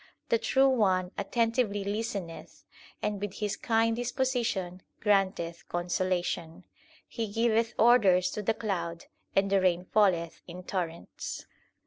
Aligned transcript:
The 0.29 0.39
True 0.39 0.67
One 0.67 1.11
attentively 1.15 1.83
listeneth 1.83 2.65
and 3.03 3.21
with 3.21 3.35
His 3.35 3.55
kind 3.55 3.95
disposition 3.95 4.81
grant 4.99 5.39
eth 5.39 5.69
consolation. 5.69 6.65
He 7.07 7.27
giveth 7.27 7.75
orders 7.77 8.31
to 8.31 8.41
the 8.41 8.55
Cloud 8.55 9.05
and 9.35 9.51
the 9.51 9.61
rain 9.61 9.85
falleth 9.85 10.41
in 10.47 10.63
torrents. 10.63 11.45